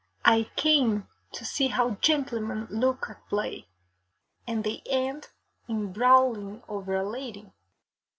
'I 0.25 0.49
came 0.55 1.07
to 1.33 1.45
see 1.45 1.67
how 1.67 1.91
gentlemen 2.01 2.65
look 2.71 3.05
at 3.07 3.29
play, 3.29 3.67
and 4.47 4.63
they 4.63 4.81
end 4.87 5.29
in 5.67 5.93
brawling 5.93 6.63
over 6.67 6.95
a 6.95 7.07
lady! 7.07 7.51